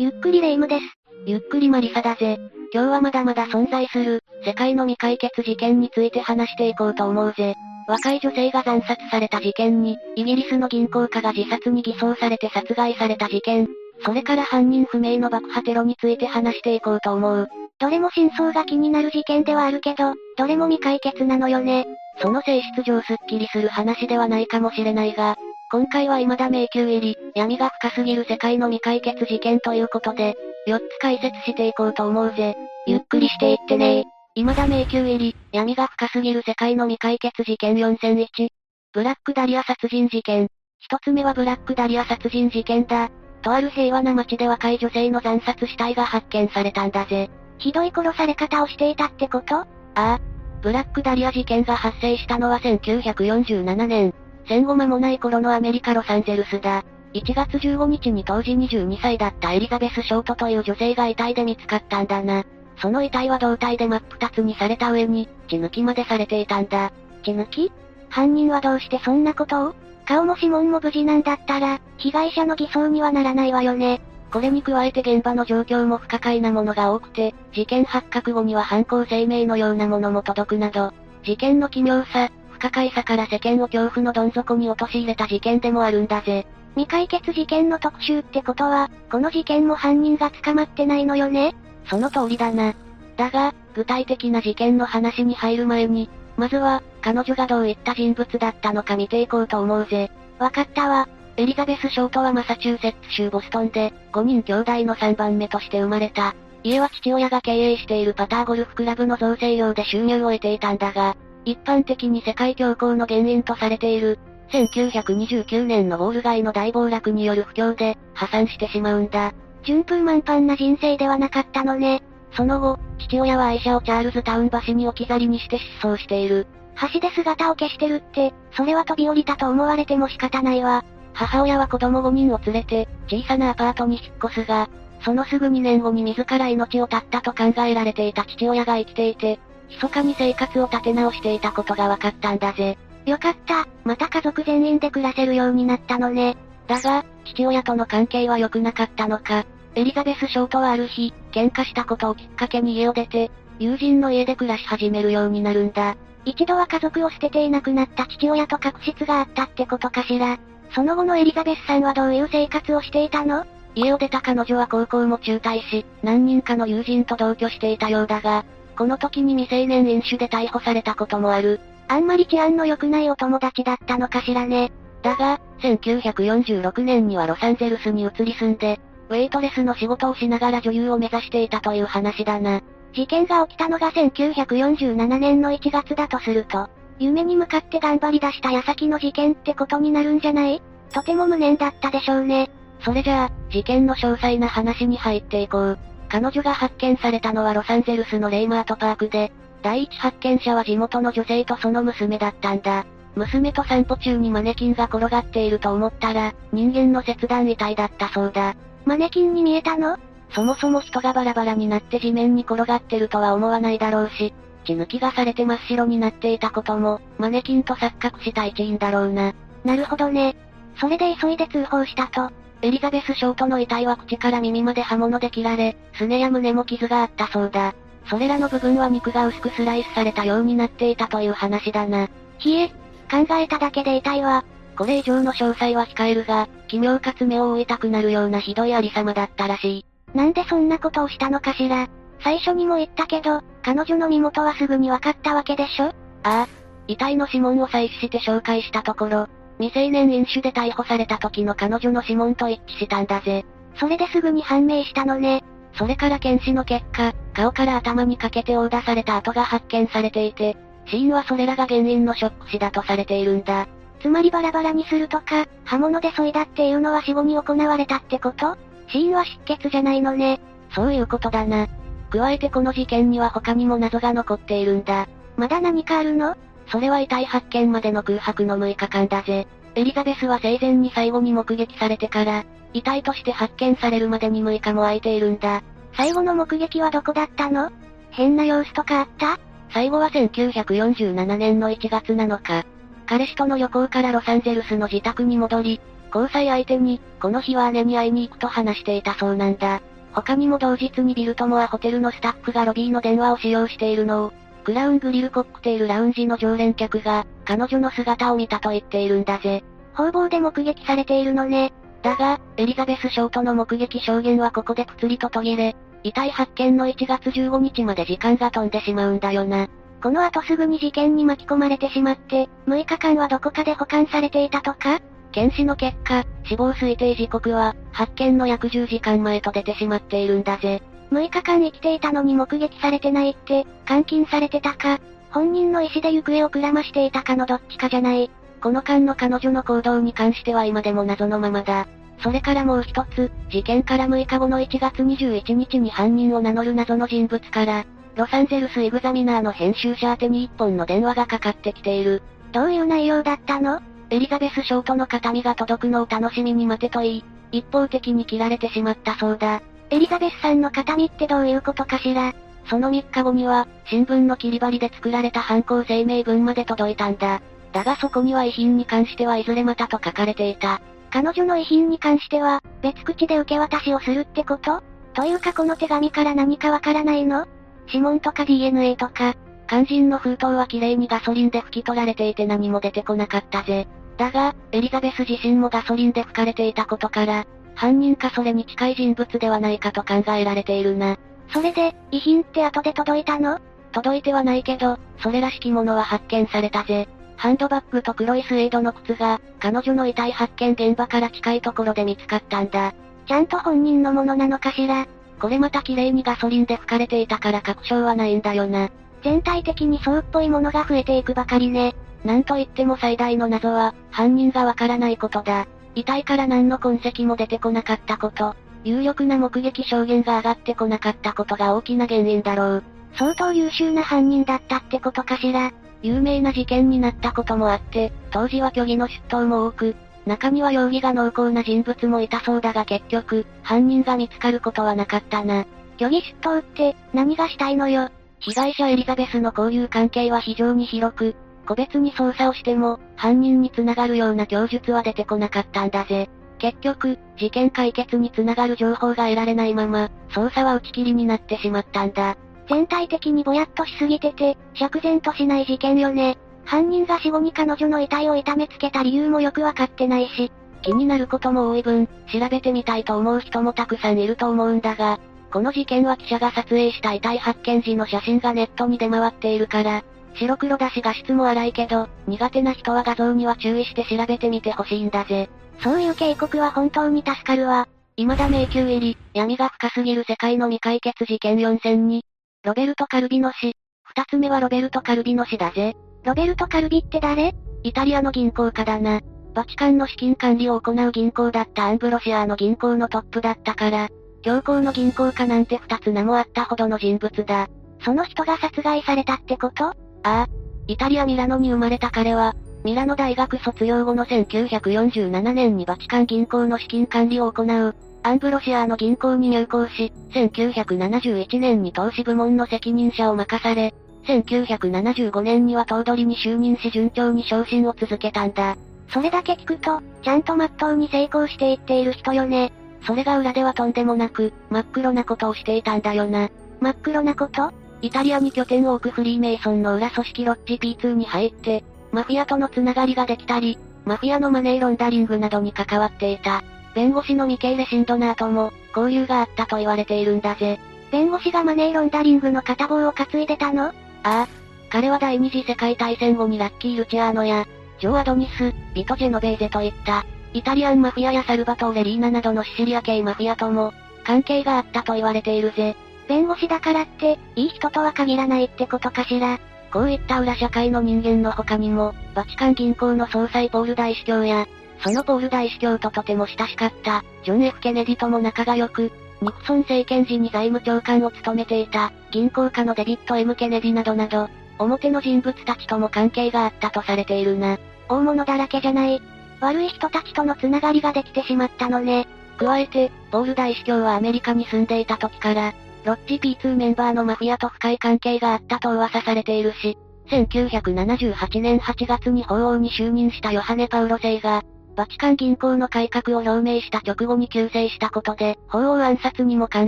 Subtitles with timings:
[0.00, 0.84] ゆっくりレ夢ムです。
[1.26, 2.38] ゆっくりマリサだぜ。
[2.72, 7.56] 今日はまだまだ存在する、世界の未解決事件について話していこうと思うぜ。
[7.88, 13.66] 若い女性が惨殺された事件に、イギリスの銀行家が自殺に偽装されて殺害された事件、
[14.04, 17.48] それから犯人不明の爆破テロについて話していこうと思う。
[17.80, 21.88] どれも真相が気になる事件ではあるけど、どれも未解決なのよね。
[22.22, 25.34] その性質上スッキリする話ではないかもしれないが、
[25.70, 30.34] 今回は未だ迷宮入り、闇が深すぎる世界の未解決事件ということで、
[30.66, 32.56] 4つ解説していこうと思うぜ。
[32.86, 38.48] ゆっくりしていってね未だ迷宮入り、闇が深すぎる世界の未解決事件4001。
[38.94, 40.48] ブラックダリア殺人事件。
[40.78, 43.10] 一つ目はブラックダリア殺人事件だ。
[43.42, 47.28] とある平和な街で若い女性の惨殺死体が発見されたんだぜ。
[47.58, 49.56] ひどい殺され方をしていたってこと？
[49.56, 49.66] あ
[49.96, 50.18] あ。
[50.62, 54.14] ブラックダリア事件が発生したのは1947年。
[54.48, 56.84] 戦後間もない頃のアメリカ・ロサンゼルスだ。
[57.14, 62.44] 1月15日に当時22歳だったエリザベス・ショートという女性が遺体で見つかったんだな。
[62.76, 66.92] その遺体は胴体で真っ二つにされた上に、血抜きまでされていたんだ。
[67.22, 67.72] 血抜き？
[68.08, 69.74] 犯人はどうしてそんなことを？
[70.06, 74.00] 顔も指紋も無事なんだったら、被害者の偽装にはならないわよね。
[74.30, 80.92] これに加えて現場の状況も不可解なものが多くて、事件発覚後には犯行声明のようなものも届くなど、
[81.24, 86.44] 事件の奇妙さ、不可解さから世間を恐怖のどん底に陥れた事件でもあるんだぜ。
[86.74, 91.54] 未解決事件の特集ってことは、この事件も犯人が捕まってないのよね？
[91.88, 92.74] その通りだな。
[93.16, 100.10] だが、具体的な事件の話に入る前に、まずは、彼女がどういった人物だったのか見ていこうと思うぜ。
[100.40, 101.08] わかったわ。
[101.36, 106.34] エリザベス・ショートはマサチューセッツ州ボストンで、5人兄弟の3番目として生まれた。
[106.64, 111.16] 家は父親が経営しているパターゴルフクラブの造成用で収入を得ていたんだが、
[111.50, 114.18] 一般的に世界恐慌の原因とされている、
[114.52, 119.32] 1929年のウォール街の大暴落による不況で、破産してしまうんだ。
[119.64, 122.02] 順風満帆な人生ではなかったのね。
[122.32, 126.46] その後、父親は愛車をチャールズタウン橋に置き去りにして失踪している。
[126.92, 130.84] 橋で姿を消してるって、それは飛び降りたと思われても仕方ないわ。
[131.14, 134.68] 母親は子供5人を連れて、小さなアパートに引っ越すが、
[135.00, 139.40] そのすぐ2年後に自ら命を絶ったと考えられていた父親が生きていて、
[139.70, 142.78] 密かに生活を立て直していたことが分かったんだぜ。
[143.06, 146.36] よかった、また家族全員で暮らせるようになったのね。
[146.66, 149.44] だが、父親との関係は良くなかったのか。
[149.74, 155.96] エリザベス・ショートはある日、喧嘩したことをきっかけに家を出て、友人の家で暮らし始めるようになるんだ。
[156.24, 160.38] 一度は家族を捨てていなくなった父親と確執があったってことかしら。
[160.74, 163.46] その後のエリザベスさんはどういう生活をしていたの？
[163.74, 168.44] 家を出た彼女は高校も中退し、何人かの友人と同居していたようだが、
[168.78, 171.58] この時に未成年飲酒で逮捕されたこともある。
[171.88, 174.70] あんまり治安の良くないお友達だったのかしらね。
[175.02, 178.78] だが、1946年にはロサンゼルスに移り住んで、
[179.08, 182.60] ウェイトレスの仕事をしながら女優を目指していたという話だな。
[182.92, 186.68] 事件が起きたのが1947年の1月だとすると、
[187.00, 190.62] 夢に向かって頑張り出した矢先の事件ってことになるんじゃない？
[190.92, 192.48] とても無念だったでしょうね。
[192.84, 195.78] それじゃあ、事件の詳細な話に入っていこう。
[196.08, 199.30] 彼女が発見されたのはロサンゼルスのレイマートパークで、
[199.62, 202.86] 第一発見者は地元の女性とその娘だったんだ。
[203.14, 208.54] 娘と散歩中にマネキンが転がっていると思ったら、人間の切断遺体だったそうだ。
[208.84, 209.98] マネキンに見えたの？
[210.30, 214.32] そもそも人がバラバラになって地面に転がってるとは思わないだろうし、
[214.64, 219.34] 血抜きがされて真っ白になっていたことも、マネキンと錯覚した一因だろうな。
[219.64, 220.36] なるほどね。
[220.80, 222.30] それで急いで通報したと。
[222.60, 227.74] エリザベス・ショートの遺体は口から耳まで刃物で切られ、すねや胸も傷があったそうだ。
[228.06, 232.08] それらの部分は肉が薄くスライスされたようになっていたという話だな。
[232.38, 232.68] ひえ、
[233.10, 234.44] 考えただけで痛いわ。
[234.76, 239.84] これ以上の詳細は控えるが、奇妙かつ目を覆いたくなるようなひどいありさまだったらしい。
[240.14, 241.88] なんでそんなことをしたのかしら。
[242.20, 245.92] 最初にも言ったけど、彼女の身元はすぐに分かったわけでしょあ
[246.22, 246.48] あ。
[246.86, 253.44] 遺体の指紋を採取して紹介したところ、未成年飲酒で逮捕された時の彼女の指紋と一致したんだぜ。
[253.78, 255.44] それですぐに判明したのね。
[255.74, 260.56] それから検視の結果、顔から頭にかけて殴打された跡が発見されていて、
[260.86, 263.68] 死因はそれらが原因のショック死だとされているんだ。
[264.00, 268.56] つまりバラバラにするとか、刃物で削いだっていうのは死後に行われたってこと？
[268.88, 270.40] 死因は失血じゃないのね。
[270.74, 271.66] そういうことだな。
[272.10, 275.08] 加えてこの事件には他にも謎が残っているんだ。
[275.36, 276.36] まだ何かあるの？
[276.70, 279.46] それは遺体発見までの空白の6日間だぜ。
[279.78, 285.62] エリザベスは生前に最後に目撃されてから、遺体として発見されるまでに6日も空いているんだ。
[285.96, 287.70] 最後の目撃はどこだったの？
[288.10, 289.38] 変な様子とかあった？
[289.72, 292.66] 最後は1947年の1月7日。
[293.06, 295.80] 彼氏との旅行からロサンゼルスの自宅に戻り、
[296.12, 299.80] 交際相手に、この日は姉に会いに行くと話していたそうなんだ。
[300.12, 304.32] 他にも同日にビルトモアホテルのスタッフがロビーの電話を使用しているのを、
[304.68, 309.64] クラウングリルコックテールラウンジの常連客が、彼女の姿を見たと言っているんだぜ。
[309.94, 311.72] 方々で目撃されているのね。
[312.02, 319.68] だが、エリザベス・ショートの目撃証言はここでプツリと途切れ、遺体発見の1月15日まで時間が飛んでしまうんだよな。
[320.02, 325.00] この後すぐに事件に巻き込まれてしまって、6日間はどこかで保管されていたとか？
[325.32, 330.82] 検視の結果、死亡推定時刻は、発見の約10時間前と出てしまっているんだぜ。
[331.10, 335.00] 6日間生きていたのに目撃されてないって、監禁されてたか、
[335.30, 338.30] 本人の意思で行方をくらましていたかのどっちかじゃない。
[338.60, 341.86] この間の彼女の行動に関しては今でも謎のままだ。
[342.20, 347.84] それからもう一つ、事件から6日後の1月21日に犯人を名乗る謎の人物から、
[348.16, 352.22] ロサンゼルスイグザミナーの編集者宛てに一本の電話がかかってきている。
[352.50, 353.80] どういう内容だったの？
[354.10, 359.62] エリザベス・ショートの形見が届くのを楽しみに待てと言い、一方的に切られてしまったそうだ。
[359.90, 362.34] エリザベスさんの形見ってどういうことかしら？
[362.68, 367.40] その3日後には、新聞の切り張りで作られた犯行声明文まで届いたんだ。
[367.72, 370.80] だがそこには遺品に関してはいずれまたと書かれていた。
[371.10, 374.82] 彼女の遺品に関しては、別口で受け渡しをするってこと？
[375.14, 377.46] というかこの手紙から何かわからないの？
[377.86, 379.34] 指紋とか DNA とか、
[379.66, 383.88] 肝心の封筒は綺麗にガソリンで拭き取られていて何も出てこなかったぜ。
[384.18, 387.46] だが、エリザベス自身もガソリンで拭かれていたことから、
[387.78, 391.16] 犯人かそれに近い人物ではないかと考えられているな。
[391.52, 393.60] それで、遺品って後で届いたの？
[393.92, 397.08] 届いてはないけど、それらしきものは発見されたぜ。
[397.36, 402.94] ハンドバッグと黒いスエードの靴が、彼女の遺体発見現場から近いところで見つかったんだ。
[403.28, 405.06] ちゃんと本人のものなのかしら？
[405.40, 408.90] これまた綺麗にガソリンで拭かれていたから確証はないんだよな。
[409.22, 411.94] 全体的にそうっぽいものが増えていくばかりね。
[412.24, 415.68] なんといっても最大の謎は、犯人がわからないことだ。
[415.94, 418.54] 遺体から何の痕跡も出てこなかったこと。
[418.84, 422.84] 有力な目撃証言が上がってこなかったことが大きな原因だろう。
[423.14, 425.72] 相当優秀な犯人だったってことかしら。
[426.02, 429.96] 有名な事件になったこともあって、当時は虚偽の出頭も多く、
[430.26, 435.66] 中には容疑が濃厚な人物もいたそうだが結局、犯人が見つかることはなかったな。
[435.98, 438.10] 虚偽出頭って、何がしたいのよ。
[438.38, 441.34] 被害者エリザベスの交友関係は非常に広く、
[441.68, 446.30] 個別に捜査をしても、犯人に繋がるような供述は出てこなかったんだぜ。
[446.56, 452.38] 結局、事件解決に繋がる情報が得られないまま、捜査は打ち切りになってしまったんだ。
[452.70, 456.38] 全体的にぼやっとしすぎてて、釈然としない事件よね。
[456.64, 460.50] 犯人が死後に彼女の遺体を痛めつけた理由もよくわかってないし、
[460.80, 465.20] 気になることも多い分、調べてみたいと思う人もたくさんいると思うんだが、
[465.52, 470.02] この事件は記者が撮影した遺体発見時の写真がネットに出回っているから、
[470.34, 475.50] 白黒だし画質も荒いけど、苦手な人は画像には注意して調べてみてほしいんだぜ。
[475.82, 477.88] そういう警告は本当に助かるわ。
[478.16, 482.24] 未だ迷宮入り、闇が深すぎる世界の未解決事件4選に、
[482.64, 483.74] ロベルト・カルビの死。
[484.02, 485.94] 二つ目はロベルト・カルビの死だぜ。
[486.24, 487.54] ロベルト・カルビって誰？
[487.84, 489.20] イタリアの銀行家だな。
[489.54, 494.08] バチカンの資金管理を行う銀行だったアンブロシアの銀行のトップだったから、
[494.42, 497.68] 強行の銀行家なんて二つ名もあったほどの人物だ。
[498.04, 499.92] その人が殺害されたってこと？
[500.22, 500.48] ああ。
[500.86, 502.54] イタリア・ミラノに生まれた彼は、
[502.84, 513.94] ミラノ大学卒業後の1947年にバチカン銀行の資金管理を行う、アンブロシアの銀行に入行し、1971年に投資部門の責任者を任され、
[514.26, 518.76] 1975年には頭取に就任し順調に昇進を続けたんだ。
[519.10, 522.72] それだけ聞くと、ちゃんと真っ当に成功していっている人よね。
[523.06, 526.50] それが裏ではとんでもなく、真っ黒なことをしていたんだよな。
[526.80, 536.62] 真っ黒なことイタリアに拠点を置くフリーメイソンの裏組織ロッジ P2 に入って、マフィアとのつながりができたり、マフィアのマネーロンダリングなどに関わっていた。
[536.94, 540.78] 弁護士のミケーレ・シンドナーとも、交流があったと言われているんだぜ。
[541.10, 543.86] 弁護士がマネーロンダリングの片棒を担いでたの？
[543.86, 544.48] ああ。
[544.90, 547.66] 彼は第二次世界大戦後にラッキー・ルチアーノや、
[548.00, 550.24] ジョー・アドニス、ビト・ジェノベーゼといった、
[550.54, 553.92] イタリアンマフィアやサルバトーレ・リーナなどのシシリア系マフィアとも、
[554.24, 555.94] 関係があったと言われているぜ。
[556.28, 559.58] 弁護士だからって、いい人とは限らないってことかしら。
[559.90, 564.68] こういった裏社会の人間の他にも、バチカン銀行の総裁ポール大司教や、
[565.00, 577.78] そのポール大司教ととても親しかった、ジョン・ F・ ケネディとも仲が良く、ニクソン政権時に財務長官を務めていた、銀行家のデビッド・ M・ ケネディなどなど、表の人物たちとも関係があったとされているな。
[578.08, 579.22] 大物だらけじゃない。
[579.60, 582.26] 悪い人たちとのつながりができてしまったのね。
[582.58, 585.72] 加えて、ポール大司教はアメリカに住んでいた時から、
[586.08, 589.98] ロッジ P2 メンバーのマフィアと深い関係があったと噂されているし、
[590.30, 594.62] 1978年8月に法王に就任したヨハネ・パウロ星が、
[594.96, 599.86] バチカン銀行の改革を表明した直後に急逝したことで、法王暗殺にも関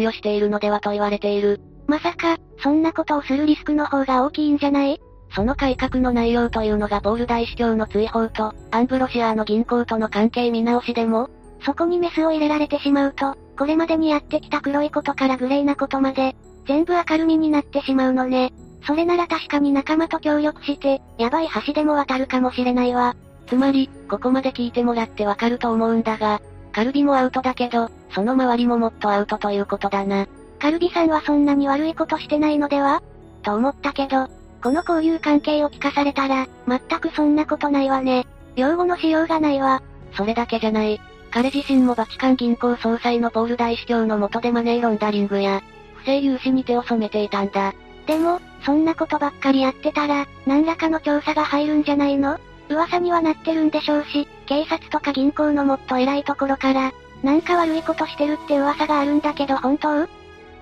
[0.01, 1.59] 与しているのではと言われている。
[1.87, 5.01] まさか、そんなことをするリスクの方が大きいんじゃない？
[5.35, 11.31] その改革の内容というのがポール大司教の追放と、アンブロシアの銀行との関係見直しでも、
[11.65, 16.35] そこにメスを入れられてしまうと、これまでにやってきた黒いことからグレーなことまで、
[16.67, 18.55] 全部明るみになってしまうのね。
[18.87, 23.17] それなら確かに仲間と協力して、やばい橋でも渡るかもしれないわ。
[23.49, 26.41] つまり、ここまで聞いてもらってわかると思うんだが、
[26.73, 30.27] カルビもアウトだけど、その周りももっとアウトということだな。
[30.59, 33.03] カルビさんはそんなに悪いことしてないのでは？
[33.43, 34.29] と思ったけど、
[34.63, 38.27] この交友関係を聞かされたら、全くそんなことないわね。
[38.57, 39.83] 用語のしようがないわ。
[40.15, 40.99] それだけじゃない。
[41.31, 45.63] 彼自身もバチカン銀行総裁のポール大司教の下でマネーロンダリングや、
[45.95, 47.73] 不正融資に手を染めていたんだ。
[48.07, 52.39] でも、そんなことばっかりやってたら、何らかの調査が入るんじゃないの？
[52.69, 60.05] 噂にはなってるんでしょうし、警察とか銀行のもっと偉いところから、なんか悪いことしてるって噂があるんだけど本当？
[60.05, 60.09] っ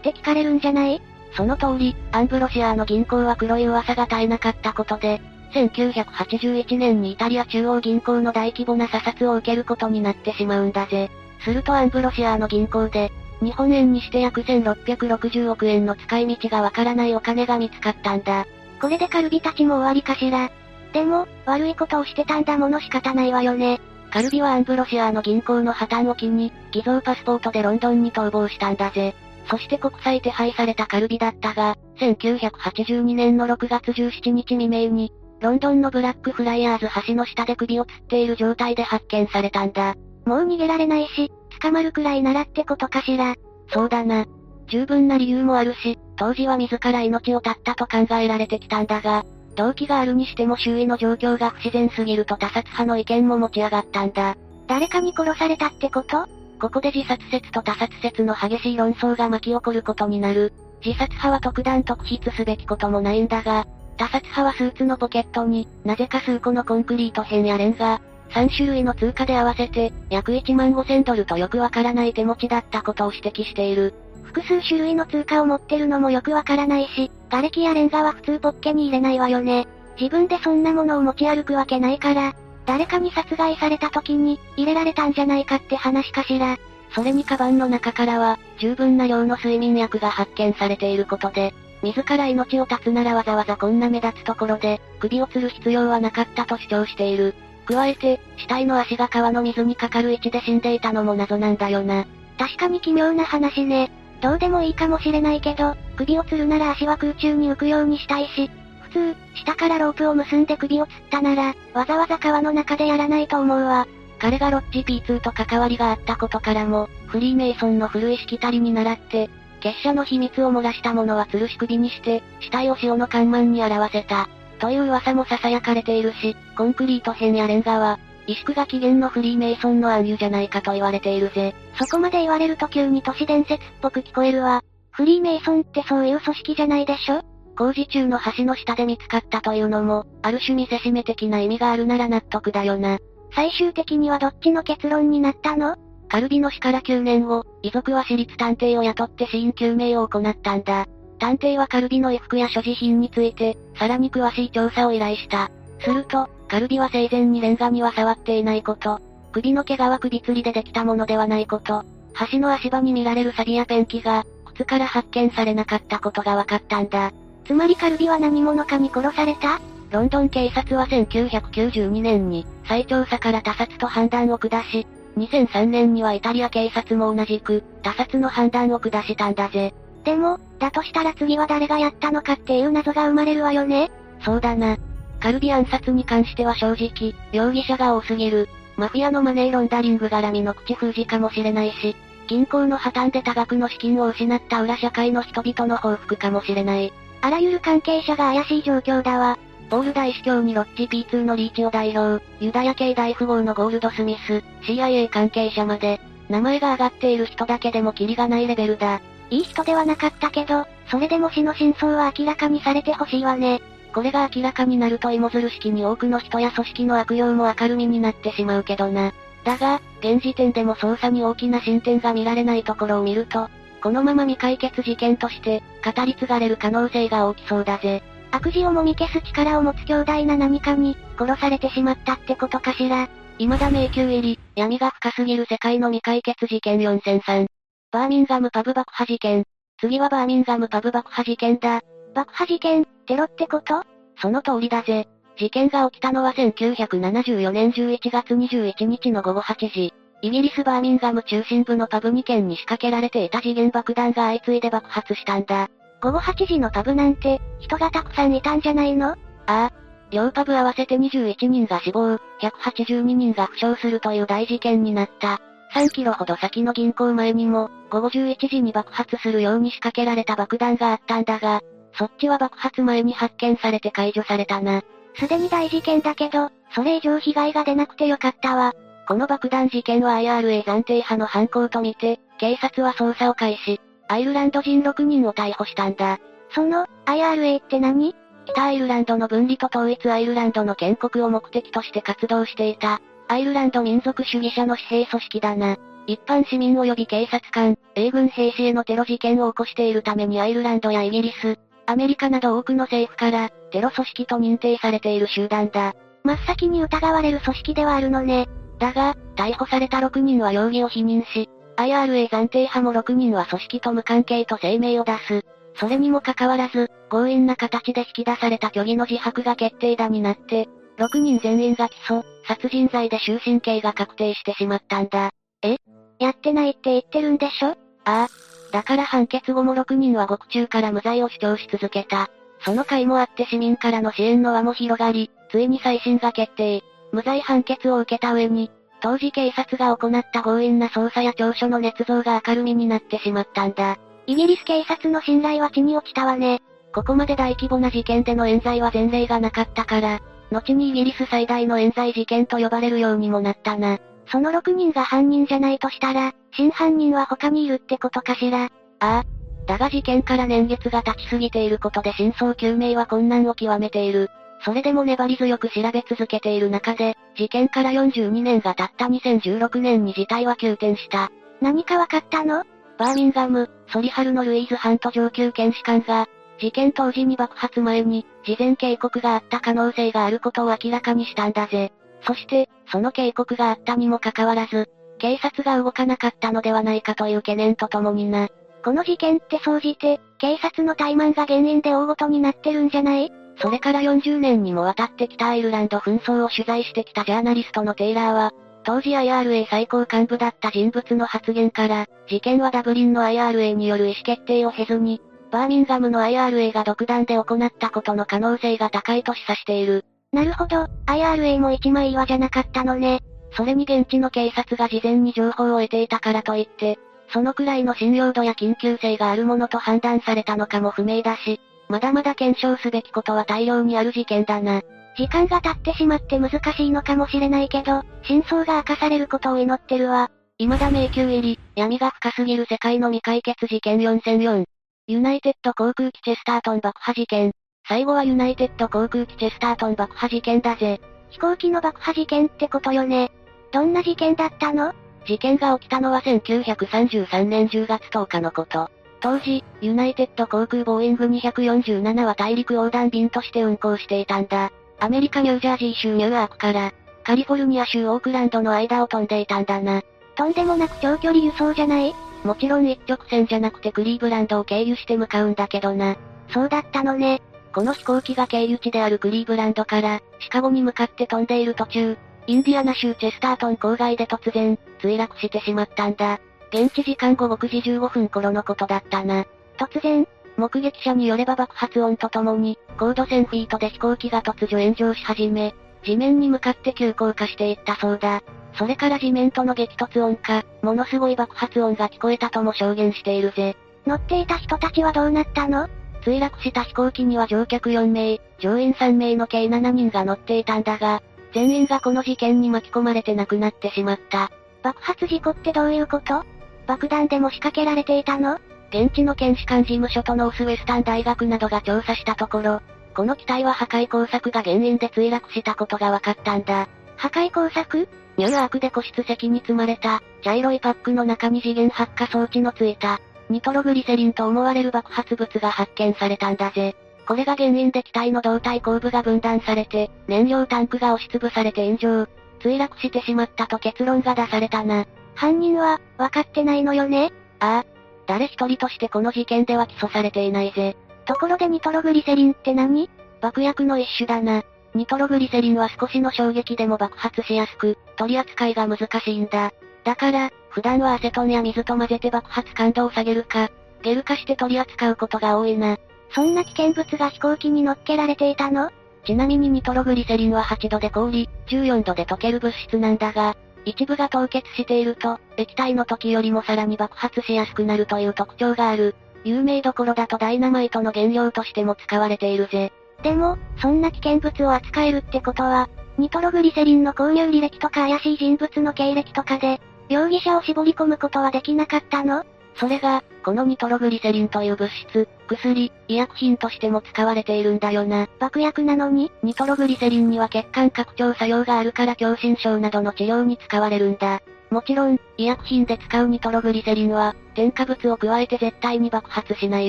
[0.02, 1.00] て聞かれるんじゃない？
[1.34, 5.20] その通り、アンブロシアの銀行は黒い噂が絶えなかったことで、
[5.52, 11.10] 1981年にイタリア中央銀行の大規模な査察を受けることになってしまうんだぜ。
[11.40, 18.46] するとアンブロシアの銀行で、日本円にして約1660億円の使い道がわからないお金が見つかったんだ。
[18.80, 20.50] これでカルビたちも終わりかしら。
[20.92, 23.80] でも、悪いことをしてたんだもの仕方ないわよね。
[24.10, 29.14] カルビはアンブロシアの銀行の破綻を機に、偽造パスポートでロンドンに逃亡したんだぜ。
[29.50, 39.94] そして国際手配されたカルビだったが、1982年の6月17日未明に、ロンドンのブラックフライヤーズ橋の下で首を吊っている状態で発見されたんだ。
[40.26, 41.30] もう逃げられないし、
[41.60, 43.34] 捕まるくらいならってことかしら。
[43.72, 44.26] そうだな。
[44.66, 49.24] 十分な理由もあるし、当時は自ら命を絶ったと考えられてきたんだが、
[49.56, 54.36] 動機があるにしても周囲の状況が不自然すぎると他殺派の意見も持ち上がったんだ。
[54.66, 56.26] 誰かに殺されたってこと？
[56.60, 60.52] ここで自殺説と他殺説の激しい論争が巻き起こることになる。
[60.84, 63.66] 自殺派は特段特筆すべきこともないんだが、
[63.98, 68.00] 他殺派はスーツのポケットに、なぜか数個のコンクリート片やレンガ、
[68.30, 73.94] 3種類の通貨で合わせて、約1万5000ドルとよくわからない手持ちだったことを指摘している。
[74.22, 79.66] 複数種類の通貨を持ってるのもよくわからないし、瓦礫やレンガは普通ポッケに入れないわよね。
[80.00, 82.34] 自分でそんなものを持ち歩くわけないから、
[82.66, 86.56] 誰かに殺害された時に、入れられたんじゃないかって話かしら。
[86.94, 91.52] それにカバンの中からは、十分な量の睡眠薬が発見されていることで、
[91.82, 97.34] 自ら命を絶つならわざわざこんな目立つところで、首を吊る必要はなかったと主張している。
[97.66, 102.06] 加えて、死体の足が川の水にかかる位置で死んでいたのも謎なんだよな。
[102.38, 103.90] 確かに奇妙な話ね。
[104.20, 108.50] どうでもいいかもしれないけど、首を吊るなら足は空中に浮くようにしたいし、
[108.82, 113.86] 普通、下からロープを結んで首を吊ったなら、わざわざ川の中でやらないと思うわ。
[114.18, 124.28] 彼がロッチ P2 と関わりがあったことからも、フリーメイソンの古いしきたりに倣って、結社の秘密を漏らした者は吊るし首にして、死体を塩の看板に表せた。
[124.58, 131.54] という噂も囁かれているし、コンクリート片やレンガは、萎縮が起源のフリーメイソンの暗喩じゃないかと言われているぜ。
[131.78, 134.62] そこまで言われると急に都市伝説っぽく聞こえるわ。
[134.90, 137.22] フリーメイソンってそういう組織じゃないでしょ？
[137.56, 142.98] 工事中の橋の下で見つかったというのも、ある種見せしめ的な意味があるなら納得だよな。
[143.34, 145.76] 最終的にはどっちの結論になったの？
[146.08, 150.86] カルビの死から9年後、遺族は私立探偵を雇って死因究明を行ったんだ。
[151.18, 155.50] 探偵はカルビの衣服や所持品について、さらに詳しい調査を依頼した。
[155.80, 159.00] すると、カルビは生前にレンガには触っていないこと、
[159.32, 161.84] 首の怪我は首吊りでできたものではないこと、
[162.30, 167.12] 橋の足場に見られる錆やペンキが、靴から発見されなかったことが分かったんだ。
[167.44, 169.60] つまりカルビは何者かに殺された？
[169.90, 174.86] ロンドン警察は1992年に、再調査から他殺と判断を下し、
[175.18, 179.74] 2003年にはイタリア警察も同じく、他殺の判断を下したんだぜ。
[180.04, 183.90] でも、だとしたら次は誰がやったのかっていう謎が生まれるわよね
[184.24, 184.76] そうだな。
[185.20, 188.48] カルビ暗殺に関しては正直、容疑者が多すぎる。
[188.76, 191.96] マフィアのマネーロンダリング絡みの口封じかもしれないし、
[192.28, 196.92] 銀行の破綻で多額の資金を失った裏社会の人々の報復かもしれない。
[197.20, 199.38] あらゆる関係者が怪しい状況だわ。
[199.68, 209.00] ポール大司教にロッチ P2 のリーチを代表、ユダヤ系大富豪のゴールドスミス、CIA 関係者まで、名前が挙がっている人だけでもキリがないレベルだ。
[209.30, 213.60] いい人ではなかったけど、それでも死の真相は明らかにされてほしいわね。
[213.92, 219.12] これが明らかになると芋づる式に多くの人や組織の悪用も明るみになってしまうけどな。
[219.44, 223.48] だが、現時点でも捜査に大きな進展が見られないところを見ると、
[223.82, 228.02] このまま未解決事件として、語り継がれる可能性が大きそうだぜ。
[228.30, 233.08] 悪事をもみ消す力を持つ強大な何かに、殺されてしまったってことかしら。
[233.38, 237.46] 未だ迷宮入り、闇が深すぎる世界の未解決事件4003。
[237.90, 239.44] バーミンガムパブ爆破事件。
[239.80, 241.80] 次はバーミンガムパブ爆破事件だ。
[242.14, 243.82] 爆破事件、テロってこと？
[244.20, 245.06] その通りだぜ。
[245.38, 249.94] 事件が起きたのは1974年11月21日の午後8時。
[250.20, 255.68] イギリスバーミンガム中心部のパブ2軒に仕掛けられていた次元爆弾が相次いで爆発したんだ。
[256.00, 259.10] 午後8時のパブなんて、人がたくさんいたんじゃないの？
[259.10, 259.72] ああ。
[260.10, 265.40] 両パブ合わせて21人が死亡、182人が負傷するという大事件になった。
[265.74, 271.60] 3キロほど先の銀行前にも、午後11時に爆発するように仕掛けられた爆弾があったんだが、
[271.92, 274.82] そっちは爆発前に発見されて解除されたな。
[275.18, 278.72] すでに大事件だけど、それ以上被害が出なくてよかったわ。
[279.06, 283.80] この爆弾事件は IRA 暫定派の犯行とみて、警察は捜査を開始。
[284.08, 286.18] アイルランド人6人を逮捕したんだ。
[286.50, 288.14] その、IRA って何？
[288.46, 295.76] 北アイルランドの分離と統一アイルランドの建国を目的として活動していた、アイルランド民族主義者の私兵組織だな。
[296.06, 305.94] 一般市民及び警察官、英軍兵士へのテロ事件を起こしているためにアイルランドやイギリス、アメリカなど多くの政府から、テロ組織と認定されている集団だ。
[306.24, 308.48] 真っ先に疑われる組織ではあるのね。
[308.78, 315.44] だが、逮捕された6人は容疑を否認し、IRA 暫定派も6人は組織と無関係と声明を出す。
[315.76, 320.68] それにもかかわらず、強引な形で引き出された虚偽の自白が決定打になって、
[320.98, 325.30] 6人全員が起訴、殺人罪で終身刑が確定してしまったんだ。
[325.62, 325.76] え？
[326.18, 327.68] やってないって言ってるんでしょ？
[327.68, 328.28] ああ。
[328.72, 332.28] だから判決後も6人は獄中から無罪を主張し続けた。
[332.64, 336.82] その回もあって市民からの支援の輪も広がり、ついに再審が決定。
[337.12, 343.98] 無罪判決を受けた上に、当時警察が行った強引な捜査や調書の捏造が明るみになってしまったんだ。
[344.26, 346.60] イギリス警察の信頼は地に落ちたわね。
[346.94, 353.98] ここまで大規模な事件での冤罪は前例がなかったから、後にイギリス最大の冤罪事件と呼ばれるようにもなったな。
[354.30, 358.64] その6人が犯人じゃないとしたら、真犯人は他にいるってことかしら。
[358.64, 358.68] あ
[359.00, 359.24] あ。
[359.66, 364.30] だが事件から年月が経ちすぎていることで真相究明は困難を極めている。
[364.64, 371.30] それでも粘り強く調べ続けている中で、事件から42年が経った2016年に事態は急転した。
[371.60, 372.64] 何かわかったの？
[372.98, 376.26] バーミンガム、ソリハルのルイーズ・ハント上級検視官が、
[376.60, 381.92] 事件当時に爆発前に、事前警告があった可能性があることを明らかにしたんだぜ。
[382.26, 388.48] そして、その警告があったにもかかわらず、警察が動かなかったのではないかという懸念とともにな。
[388.84, 393.32] この事件って総じて、警察の怠慢が原因で大ごとになってるんじゃない？
[393.60, 398.52] それから40年にもわたって北アイルランド紛争を取材してきたジャーナリストのテイラーは、
[398.84, 410.04] 当時 IRA 最高幹部だった人物の発言から、事件はダブリンの IRA による意思決定を経ずに、バーミンガムの IRA が独断で行ったことの可能性が高いと示唆している。
[410.32, 413.20] なるほど、IRA も一枚岩じゃなかったのね。
[413.52, 416.98] それに現地の警察が事前に情報を得ていたからといって、
[417.32, 424.82] そのくらいの信用度や緊急性があるものと判断されたのかも不明だし、まだまだ検証すべきことは大量にある事件だな。
[425.16, 430.30] 時間が経ってしまって難しいのかもしれないけど、真相が明かされることを祈ってるわ。
[430.58, 434.64] 未だ迷宮入り、闇が深すぎる世界の未解決事件4004。
[435.06, 437.52] ユナイテッド航空機チェスタートン爆破事件。
[437.88, 441.00] 最後はユナイテッド航空機チェスタートン爆破事件だぜ。
[441.30, 443.32] 飛行機の爆破事件ってことよね。
[443.72, 444.92] どんな事件だったの？
[445.26, 448.90] 事件が起きたのは1933年10月10日のこと。
[449.20, 454.70] 当時、ユナイテッド航空ボーイング247は大陸横断便として運航していたんだ。
[455.00, 456.92] アメリカニュージャージー州ニューアークから、
[457.24, 460.02] カリフォルニア州オークランドの間を飛んでいたんだな。
[460.36, 462.14] とんでもなく長距離輸送じゃない？
[462.44, 466.16] もちろん一直線じゃなくてクリーブランドを経由して向かうんだけどな。
[466.50, 467.42] そうだったのね。
[467.74, 476.40] この飛行機が経由地であるクリーブランドから、シカゴに向かって飛んでいる途中、インディアナ州チェスタートン郊外で突然、墜落してしまったんだ。
[476.72, 479.46] 現地時間後6時15分頃のことだったな。
[479.78, 480.26] 突然、
[480.56, 488.42] 目撃者によれば爆発音とともに、高度1000フィートで飛行機が突如炎上し始め、地面に向かって急降下していったそうだ。
[488.74, 493.76] それから地面との激突音か、ものすごい爆発音が聞こえたとも証言しているぜ。
[494.06, 495.88] 乗っていた人たちはどうなったの？
[496.22, 501.22] 墜落した飛行機には乗客4名、乗員3名の計7人が乗っていたんだが、
[501.54, 504.50] 全員がこの事件に巻き込まれて亡くなってしまった。
[504.82, 506.44] 爆発事故ってどういうこと？
[506.88, 508.58] 爆弾でも仕掛けられていたの？
[508.88, 512.80] 現地の検視官事務所とノースウェスタン大学などが調査したところ、
[513.14, 516.88] この機体は破壊工作が原因で墜落したことが分かったんだ。
[517.16, 518.08] 破壊工作？
[518.38, 523.20] ニューアークで個室席に積まれた、茶色いパックの中に次元発火装置のついた、
[523.50, 526.96] ニトログリセリンと思われる爆発物が発見されたんだぜ。
[527.26, 532.28] これが原因で機体の胴体後部が分断されて、燃料タンクが押しつぶされて炎上。
[532.60, 535.04] 墜落してしまったと結論が出されたな。
[535.38, 537.30] 犯人は、わかってないのよね？
[537.60, 537.86] ああ。
[538.26, 540.96] 誰一人としてこの事件では起訴されていないぜ。
[541.26, 543.08] ところでニトログリセリンって何？
[543.40, 544.64] 爆薬の一種だな。
[544.94, 549.72] ニトログリセリンは少しの衝撃でも爆発しやすく、取り扱いが難しいんだ。
[550.02, 553.70] だから、普段はアセトンや水と混ぜて爆発感度を下げるか、
[554.02, 555.98] ゲル化して取り扱うことが多いな。
[556.34, 558.90] そんな危険物が飛行機に乗っけられていたの？
[559.24, 563.56] ちなみにニトログリセリンは8度で氷、14度で溶ける物質なんだが、
[563.88, 569.14] 一部が凍結していると、液体の時よりもさらに爆発しやすくなるという特徴がある。
[569.44, 572.92] 有名どころだとダイナマイトの原料としても使われているぜ。
[573.22, 582.44] でも、そんな危険物を扱えるってことは、ニトログリセリンの購入履歴とか怪しい人物の経歴とかで、容疑者を絞り込むことはできなかったの？
[582.76, 588.28] それが、このニトログリセリンという物質、薬、医薬品としても使われているんだよな。
[588.38, 594.40] 爆薬なのにニトログリセリンには血管拡張作用があるから狭心症などの治療に使われるんだ。
[594.70, 599.88] もちろん、医薬品で使うニトログリセリンは、添加物を加えて絶対に爆発しない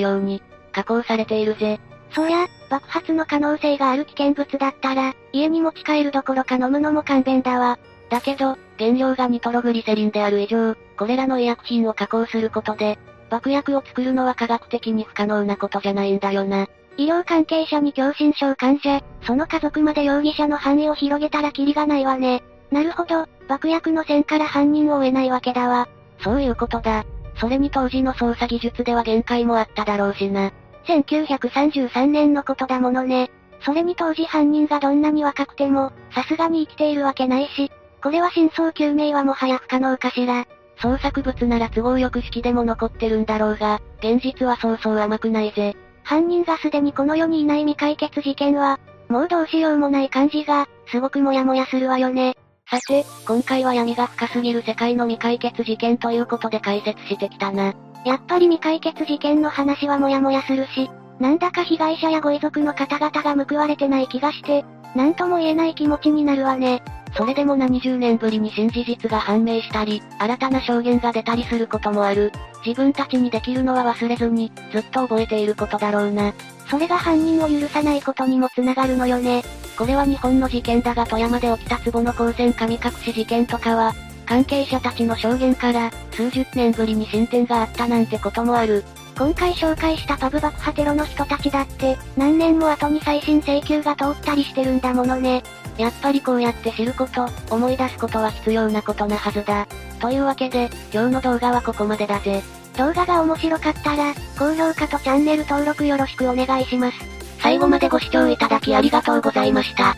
[0.00, 0.42] ように、
[0.72, 1.78] 加工されているぜ。
[2.12, 7.78] そりゃ、爆発の可能性がある危険物だったら、家に持ち帰るどころか飲むのも勘弁だわ。
[8.08, 12.98] だけど、原料がニトログリセリンである以上、これらの医薬品を加工することで、
[13.30, 16.66] 爆薬を作るのは科学的に不可能なことじゃないんだよな。
[16.96, 22.42] 医療関係者に狭心症患者、その家族まで容疑者の範囲を広げたらキリがないわね。
[22.70, 25.88] なるほど、爆薬の線から犯人を追えないわけだわ。
[26.22, 27.04] そういうことだ。
[27.36, 30.52] それに当時の捜査技術では限界もあっただろうしな。
[30.86, 33.30] 1933年のことだものね。
[33.62, 37.70] それに当時犯人がどんなに若くても、さすがに生きているわけないし、
[38.02, 40.46] これは真相究明はもはや不可能かしら。
[40.80, 45.76] 創作物なら都合よく式でも残ってるんだろうが、現実はそうそう甘くないぜ。
[46.02, 52.36] 犯人がすでにこの世にいない未解決事件は、もうどうしようもない感じが、すごくモヤモヤするわよね。
[52.70, 57.74] さて、今回は闇が深すぎる世界の未解決事件ということで解説してきたな。
[58.04, 64.64] やっぱり未解決事件の話はモヤモヤするし、なんだか被害者やご遺族の方々が報われてない気がして、
[64.94, 66.82] なんとも言えない気持ちになるわね。
[67.14, 72.32] それでも何十年ぶりに新事実が判明したり、新たな証言が出たりすることもある。
[72.64, 76.32] 自分たちにできるのは忘れずに、ずっと覚えていることだろうな。
[76.68, 79.42] それが犯人を許さないことにも繋がるのよね。
[79.76, 83.92] これは日本の事件だが富山で起きた壺の光線神隠し事件とかは、
[84.24, 88.84] 関係者たちの証言から、数十年ぶりに進展があったなんてこともある。
[89.18, 95.42] 今回紹介したパブ爆破テロの人たちだって、何年も後に再審請求が通ったりしてるんだものね。
[95.80, 99.66] やっぱりこうやって知ること、思い出すことは必要なことなはずだ。
[99.98, 102.42] というわけで、今日の動画はここまでだぜ。
[102.76, 106.98] 動画が面白かったら、高評価とチャンネル登録よろしくお願いします。
[107.38, 109.96] 最後までご視聴いただきありがとうございました。